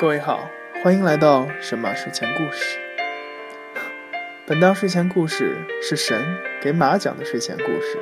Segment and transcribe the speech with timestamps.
[0.00, 0.48] 各位好，
[0.82, 2.80] 欢迎来到神马睡前故事。
[4.46, 7.98] 本档睡前故事是神给马讲的睡前故事。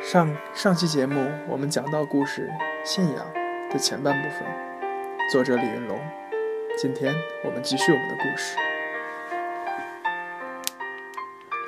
[0.00, 2.48] 上上期节目我们讲到故事
[2.88, 3.26] 《信仰》
[3.70, 4.38] 的前半部分，
[5.30, 6.00] 作者李云龙。
[6.78, 8.56] 今天我们继续我们的故事。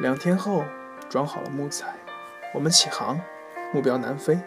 [0.00, 0.64] 两天后，
[1.10, 1.88] 装好了木材，
[2.54, 3.20] 我们起航，
[3.74, 4.38] 目标南非，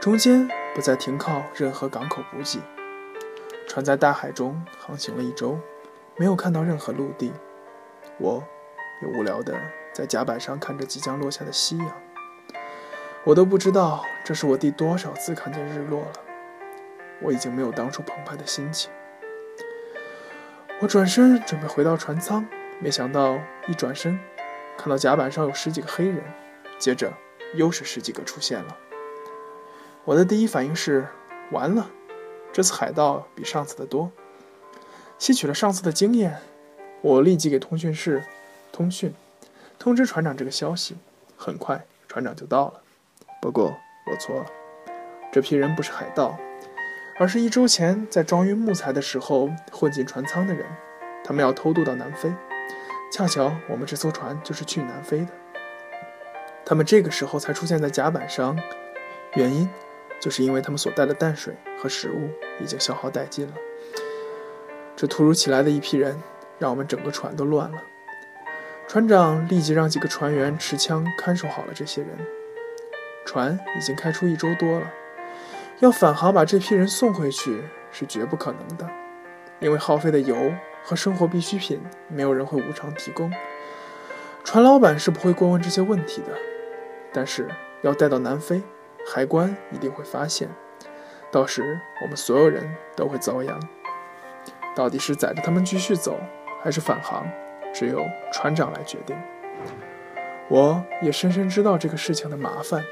[0.00, 2.58] 中间不再停靠任何港口补给。
[3.72, 5.58] 船在大海中航行了一周，
[6.18, 7.32] 没有看到任何陆地。
[8.18, 8.44] 我
[9.00, 9.58] 也无聊地
[9.94, 11.90] 在甲板上看着即将落下的夕阳。
[13.24, 16.12] 我都不知道这是我第多少次看见日落了。
[17.22, 18.92] 我已经没有当初澎湃的心情。
[20.82, 22.46] 我转身准备回到船舱，
[22.78, 24.20] 没想到一转身，
[24.76, 26.22] 看到甲板上有十几个黑人，
[26.78, 27.10] 接着
[27.54, 28.76] 又是十几个出现了。
[30.04, 31.06] 我的第一反应是：
[31.52, 31.90] 完了。
[32.52, 34.10] 这次海盗比上次的多。
[35.18, 36.38] 吸取了上次的经验，
[37.00, 38.24] 我立即给通讯室
[38.72, 39.14] 通讯，
[39.78, 40.96] 通知船长这个消息。
[41.36, 42.82] 很快，船长就到了。
[43.40, 43.76] 不过
[44.10, 44.46] 我错了，
[45.32, 46.36] 这批人不是海盗，
[47.18, 50.66] 而是一周前在装运木材的时候混进船舱的人。
[51.24, 52.32] 他们要偷渡到南非，
[53.12, 55.28] 恰巧我们这艘船就是去南非的。
[56.64, 58.58] 他们这个时候才出现在甲板上，
[59.34, 59.68] 原因。
[60.22, 62.30] 就是因为他们所带的淡水和食物
[62.62, 63.54] 已经消耗殆尽了。
[64.94, 66.16] 这突如其来的一批人，
[66.60, 67.82] 让我们整个船都乱了。
[68.86, 72.10] 船长立即让几个船员持枪看守好了这些人。
[73.24, 74.92] 船已经开出一周多了，
[75.80, 78.88] 要返航把这批人送回去是绝不可能的，
[79.58, 80.52] 因为耗费的油
[80.84, 83.32] 和生活必需品，没有人会无偿提供。
[84.44, 86.38] 船老板是不会过问这些问题的，
[87.12, 87.48] 但是
[87.80, 88.62] 要带到南非。
[89.06, 90.48] 海关一定会发现，
[91.30, 93.60] 到时我们所有人都会遭殃。
[94.74, 96.18] 到底是载着他们继续走，
[96.62, 97.26] 还是返航，
[97.74, 99.16] 只有船长来决定。
[100.48, 102.84] 我也深深知道这个事情的麻烦。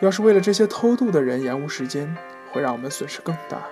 [0.00, 2.16] 要是为了这些偷渡的人延误时间，
[2.52, 3.66] 会让我们损失更大，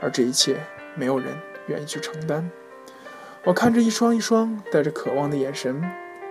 [0.00, 0.56] 而这一切
[0.96, 1.36] 没有人
[1.68, 2.50] 愿意去承担。
[3.44, 5.80] 我看着一双一双带着渴望的眼神，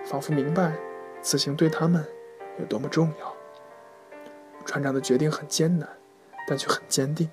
[0.04, 0.72] 仿佛明白
[1.22, 2.04] 此行对他们
[2.58, 3.41] 有多么重要。
[4.64, 5.88] 船长的决定很艰难，
[6.46, 7.30] 但却很坚定，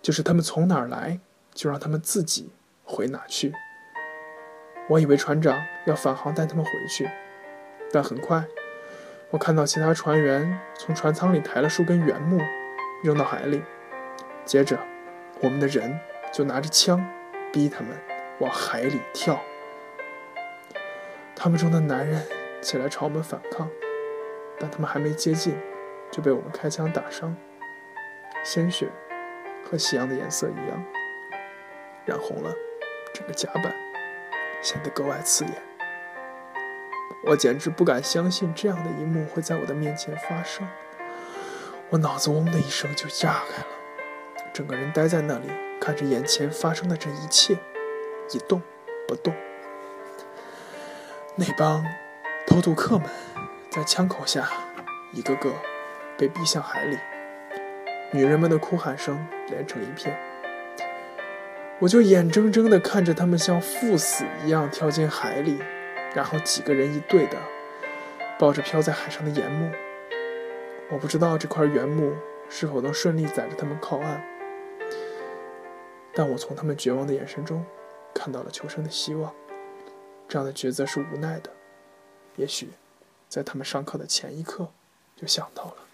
[0.00, 1.20] 就是他们从哪儿来，
[1.52, 2.52] 就让他们自己
[2.84, 3.52] 回哪去。
[4.88, 7.10] 我以为船长要返航带他们回去，
[7.92, 8.44] 但很快，
[9.30, 12.40] 我看到其他船员从船舱里抬了数根原木，
[13.02, 13.62] 扔到海里，
[14.44, 14.78] 接着，
[15.40, 15.98] 我们的人
[16.32, 17.04] 就拿着枪，
[17.52, 17.90] 逼他们
[18.40, 19.38] 往海里跳。
[21.36, 22.26] 他们中的男人
[22.60, 23.68] 起来朝我们反抗，
[24.58, 25.54] 但他们还没接近。
[26.10, 27.36] 就被我们开枪打伤，
[28.44, 28.88] 鲜血
[29.64, 30.84] 和夕阳的颜色一样，
[32.04, 32.54] 染红了
[33.12, 33.74] 整个甲板，
[34.62, 35.52] 显得格外刺眼。
[37.24, 40.66] 我简直不敢相信这样的一幕会在我的面前发生，
[41.90, 43.66] 我脑子嗡的一声就炸开了，
[44.52, 45.48] 整个人呆在那里，
[45.80, 47.58] 看着眼前发生的这一切，
[48.32, 48.62] 一动
[49.06, 49.34] 不动。
[51.34, 51.84] 那帮
[52.46, 53.08] 偷渡客们
[53.70, 54.48] 在枪口下，
[55.12, 55.52] 一个个。
[56.18, 56.98] 被逼向海里，
[58.12, 60.18] 女人们的哭喊声连成一片。
[61.78, 65.62] 我就眼睁睁地看着他们像赴死一样跳进海里，
[66.12, 67.38] 然后几个人一队的
[68.36, 69.70] 抱着漂在海上的岩木。
[70.90, 72.12] 我不知道这块原木
[72.48, 74.20] 是否能顺利载着他们靠岸，
[76.12, 77.64] 但我从他们绝望的眼神中
[78.12, 79.32] 看到了求生的希望。
[80.26, 81.50] 这样的抉择是无奈的，
[82.34, 82.70] 也许
[83.28, 84.68] 在他们上课的前一刻
[85.14, 85.87] 就想到了。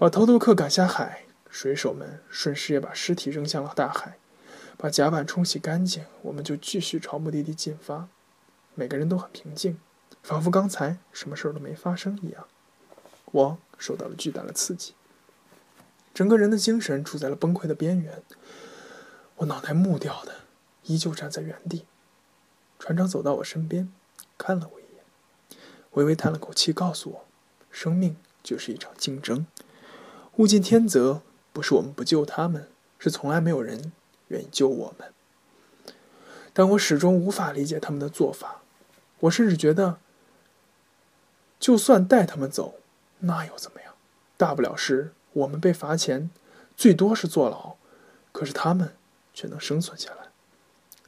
[0.00, 4.16] 把偷渡客赶下海，水手们顺势也把尸体扔向了大海，
[4.78, 8.08] 把甲板冲洗干净，我们就继续朝目的地进发。
[8.74, 9.78] 每个人都很平静，
[10.22, 12.48] 仿佛刚才什么事儿都没发生一样。
[13.26, 14.94] 我受到了巨大的刺激，
[16.14, 18.22] 整个人的精神处在了崩溃的边缘。
[19.36, 20.32] 我脑袋木掉的，
[20.84, 21.84] 依旧站在原地。
[22.78, 23.92] 船长走到我身边，
[24.38, 25.58] 看了我一眼，
[25.90, 27.26] 微微叹了口气，告诉我：
[27.70, 29.46] 生命就是一场竞争。
[30.36, 31.22] 物竞天择，
[31.52, 32.68] 不是我们不救他们，
[32.98, 33.92] 是从来没有人
[34.28, 35.12] 愿意救我们。
[36.52, 38.62] 但我始终无法理解他们的做法。
[39.20, 39.98] 我甚至觉得，
[41.58, 42.76] 就算带他们走，
[43.18, 43.94] 那又怎么样？
[44.36, 46.30] 大不了是我们被罚钱，
[46.74, 47.76] 最多是坐牢，
[48.32, 48.94] 可是他们
[49.34, 50.28] 却能生存下来。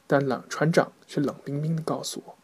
[0.05, 2.35] 但冷船长却冷冰冰的告诉我，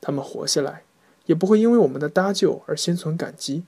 [0.00, 0.82] 他们活下来，
[1.26, 3.64] 也不会因为我们的搭救而心存感激。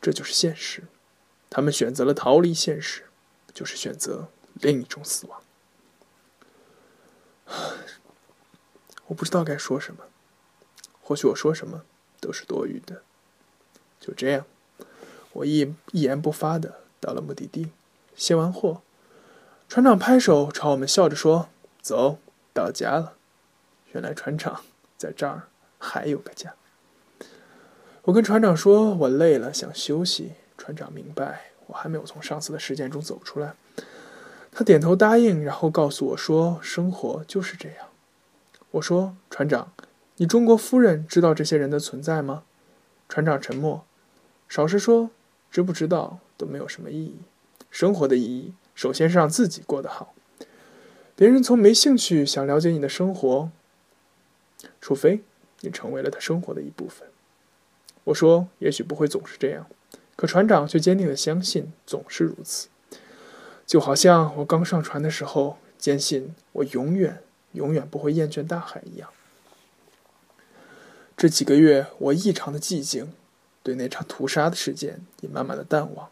[0.00, 0.84] 这就是现实。
[1.54, 3.04] 他们选择了逃离现实，
[3.52, 5.42] 就是选择另一种死亡。
[9.08, 10.04] 我不知道该说什么，
[11.02, 11.82] 或许我说什么
[12.18, 13.02] 都是多余的。
[14.00, 14.46] 就这样，
[15.34, 17.70] 我一一言不发的到了目的地，
[18.16, 18.80] 卸完货，
[19.68, 21.50] 船长拍手朝我们笑着说
[21.82, 22.18] ：“走
[22.54, 23.18] 到家了。”
[23.92, 24.64] 原来船长
[24.96, 25.48] 在这儿
[25.78, 26.54] 还有个家。
[28.04, 30.32] 我跟船长说：“我累了，想休息。”
[30.62, 33.56] 船长明白我还没有从上次的事件中走出来，
[34.52, 37.88] 他点头答应，然后告诉我说：“生活就是这样。”
[38.70, 39.72] 我说：“船长，
[40.18, 42.44] 你中国夫人知道这些人的存在吗？”
[43.10, 43.84] 船长沉默，
[44.48, 45.10] 少时说
[45.50, 47.16] ：“知不知道都没有什么意义。
[47.68, 50.14] 生活的意义，首先是让自己过得好。
[51.16, 53.50] 别人从没兴趣想了解你的生活，
[54.80, 55.24] 除非
[55.62, 57.08] 你成为了他生活的一部分。”
[58.04, 59.66] 我说：“也许不会总是这样。”
[60.22, 62.68] 可船长却坚定的相信总是如此，
[63.66, 67.24] 就好像我刚上船的时候坚信我永远。
[67.54, 69.10] 永远不会厌倦大海一样。
[71.16, 73.12] 这几个月，我异常的寂静，
[73.62, 76.08] 对那场屠杀的事件也慢慢的淡忘。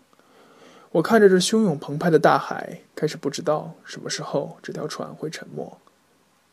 [0.90, 5.78] 我看着这汹涌澎湃的大海，开始不知道什么时候这条船会沉没，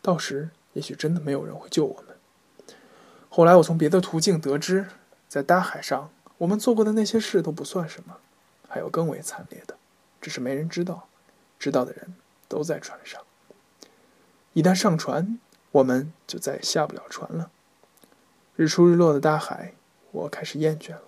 [0.02, 2.16] 到时也许真的没有人会救我们。
[3.28, 4.86] 后来，我从别的途径得知，
[5.28, 6.10] 在大海上，
[6.40, 8.18] 我们做过的那些事都不算什么，
[8.68, 9.78] 还有更为惨烈的，
[10.22, 11.08] 只是没人知道，
[11.58, 12.14] 知道的人
[12.48, 13.22] 都在船上。
[14.54, 15.40] 一旦上船，
[15.72, 17.52] 我们就再也下不了船了。
[18.56, 19.74] 日出日落的大海，
[20.12, 21.04] 我开始厌倦了。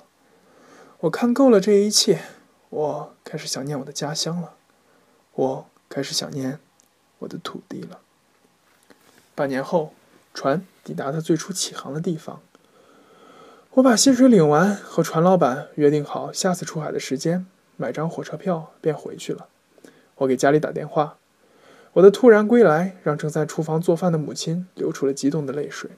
[1.01, 2.21] 我看够了这一切，
[2.69, 4.55] 我开始想念我的家乡了。
[5.33, 6.59] 我开始想念
[7.19, 8.01] 我的土地了。
[9.33, 9.93] 半年后，
[10.33, 12.41] 船抵达它最初起航的地方。
[13.74, 17.45] 我把薪水领完，和船老板约定好下次出海的时间，
[17.77, 19.48] 买张火车票便回去了。
[20.16, 21.18] 我给家里打电话。
[21.94, 25.92] 我的突然归来，让正在厨房做饭的母亲流出了激动的泪水。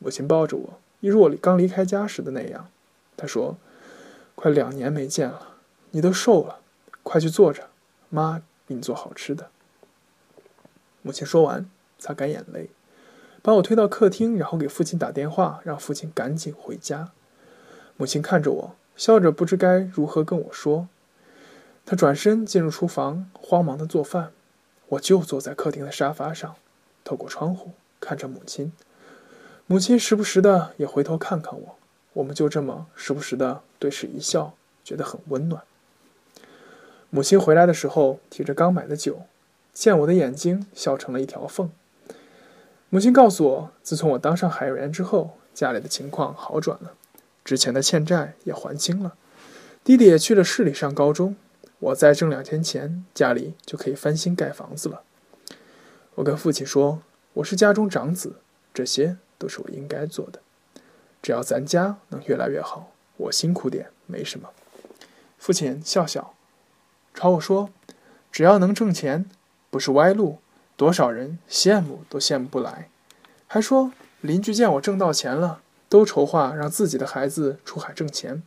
[0.00, 2.68] 母亲抱着我，一如我刚离开家时的那样。
[3.16, 3.56] 她说
[4.34, 5.54] ：“快两年没见了，
[5.92, 6.58] 你都瘦了，
[7.04, 7.68] 快去坐着，
[8.08, 9.48] 妈给你做好吃的。”
[11.02, 12.68] 母亲说完，擦干眼泪，
[13.46, 17.12] 把我推到客厅，然后给父亲打电话，让父亲赶紧回家。
[17.96, 20.88] 母亲看着我，笑着，不知该如何跟我说。
[21.84, 24.32] 她转身进入厨房，慌忙的做饭。
[24.88, 26.56] 我就坐在客厅的沙发上，
[27.04, 27.70] 透过窗户
[28.00, 28.72] 看着母亲。
[29.68, 31.76] 母亲时不时的也回头看看我，
[32.14, 35.62] 我们就这么时不时的对视一笑，觉得很温暖。
[37.10, 39.22] 母亲回来的时候提着刚买的酒，
[39.72, 41.70] 见我的眼睛笑成了一条缝。
[42.88, 46.94] 母亲告诉我，自从我当上海员之后，家里的情况好转了，
[47.44, 49.16] 之前的欠债也还清了，
[49.82, 51.36] 弟弟也去了市里上高中。
[51.78, 55.02] 我再挣两天钱，家里就可以翻新盖房子了。
[56.14, 57.02] 我跟父亲说
[57.34, 58.36] ：“我是家中长子，
[58.72, 60.40] 这些都是我应该做的。
[61.20, 64.48] 只要咱家能越来越好，我辛苦点没什么。”
[65.36, 66.34] 父亲笑笑，
[67.12, 67.68] 朝我说
[68.32, 69.28] ：“只要能挣钱，
[69.68, 70.38] 不是歪路，
[70.76, 72.90] 多少人羡慕都羡慕不来。”
[73.48, 78.42] 还说邻居见我挣到钱了，都筹划让自己的孩子出海挣钱。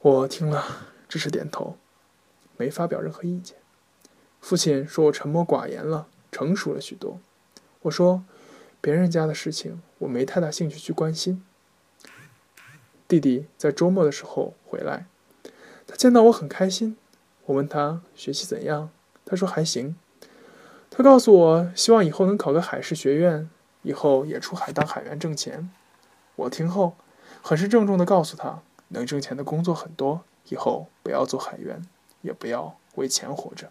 [0.00, 0.64] 我听了，
[1.08, 1.76] 只是点头。
[2.56, 3.56] 没发表任何意见。
[4.40, 7.20] 父亲说我沉默寡言了，成熟了许多。
[7.82, 8.24] 我说，
[8.80, 11.44] 别人家的事情我没太大兴趣去关心。
[13.06, 15.06] 弟弟在周末的时候回来，
[15.86, 16.96] 他见到我很开心。
[17.46, 18.90] 我问他学习怎样，
[19.24, 19.96] 他说还行。
[20.90, 23.48] 他告诉我希望以后能考个海事学院，
[23.82, 25.70] 以后也出海当海员挣钱。
[26.36, 26.96] 我听后，
[27.42, 31.82] 很是郑重的告诉他，能挣钱的工作很多，以后不要做海员。
[32.20, 33.70] 也不要为钱活着。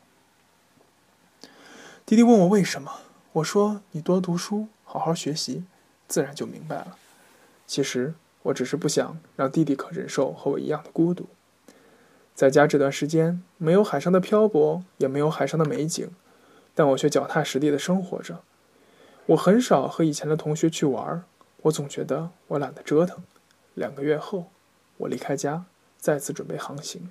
[2.05, 3.01] 弟弟问我为什么，
[3.33, 5.65] 我说你多读书，好好学习，
[6.07, 6.97] 自然就明白了。
[7.67, 11.27] 其实我只是不想让弟弟可忍受和我一样的孤独。
[12.33, 16.09] 在家这段时间，没有海上的漂泊，也没有海上的美景，
[16.77, 18.43] 但我却脚踏实地的生活着。
[19.25, 21.23] 我很少和以前的同学去玩，
[21.63, 23.23] 我总觉得我懒得折腾。
[23.73, 24.51] 两个月后，
[24.97, 25.65] 我离开家，
[25.97, 27.09] 再次准备航行。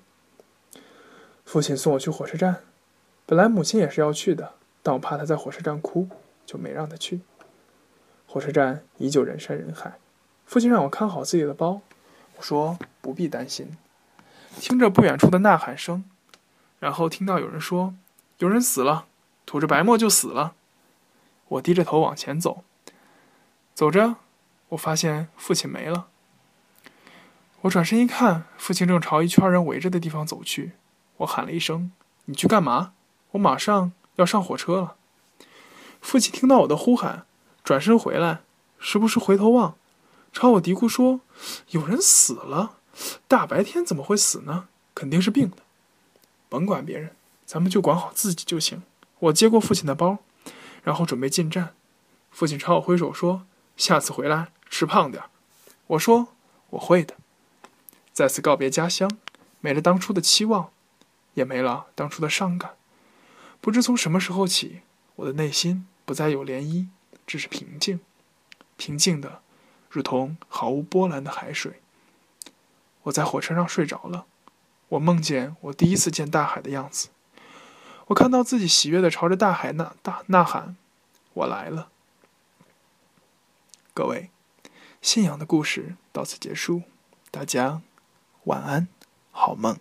[1.44, 2.60] 父亲送我去火车站，
[3.26, 4.52] 本来母亲也是要去的，
[4.84, 6.08] 但我怕她在火车站哭，
[6.46, 7.22] 就没让她去。
[8.28, 9.98] 火车站依旧人山人海，
[10.44, 11.80] 父亲让我看好自己的包，
[12.36, 13.76] 我说不必担心。
[14.60, 16.04] 听着不远处的呐喊声，
[16.78, 17.94] 然后听到有人说
[18.38, 19.06] ：“有人死了，
[19.46, 20.54] 吐着白沫就死了。”
[21.48, 22.64] 我低着头往前走，
[23.72, 24.16] 走着，
[24.70, 26.08] 我发现父亲没了。
[27.62, 30.72] 我转身一看，父亲正朝一圈人围着的地方走去。
[31.18, 31.92] 我喊了一声
[32.26, 32.92] ：“你去干嘛？
[33.30, 34.96] 我马上要上火车了。”
[36.02, 37.24] 父亲听到我的呼喊，
[37.62, 38.40] 转身回来，
[38.78, 39.76] 时不时回头望，
[40.32, 41.20] 朝我嘀咕说
[41.70, 42.78] ：“有人死了，
[43.28, 44.68] 大白天怎么会死呢？
[44.94, 45.58] 肯定是病的。
[46.48, 48.82] 甭管别人，咱们就管好自己就行。”
[49.26, 50.18] 我接过父亲的包，
[50.82, 51.74] 然后准备进站。
[52.30, 55.24] 父亲朝我挥手说：“下次回来吃胖点
[55.88, 56.28] 我说
[56.70, 57.16] ：“我会的。”
[58.12, 59.10] 再次告别家乡，
[59.60, 60.70] 没了当初的期望，
[61.34, 62.76] 也没了当初的伤感。
[63.60, 64.82] 不知从什么时候起，
[65.16, 66.86] 我的内心不再有涟漪，
[67.26, 68.00] 只是平静，
[68.76, 69.40] 平静的，
[69.90, 71.80] 如同毫无波澜的海水。
[73.04, 74.26] 我在火车上睡着了，
[74.90, 77.08] 我梦见我第一次见大海的样子。
[78.06, 80.76] 我看到自己喜悦的朝着大海呐大呐喊
[81.34, 81.90] ：“我来了！”
[83.92, 84.30] 各位，
[85.02, 86.82] 信仰的故事到此结束，
[87.30, 87.82] 大家
[88.44, 88.88] 晚安，
[89.32, 89.78] 好梦。